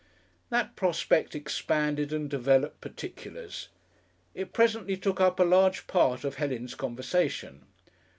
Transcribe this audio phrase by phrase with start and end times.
[0.49, 3.69] That prospect expanded and developed particulars.
[4.33, 7.67] It presently took up a large part of Helen's conversation.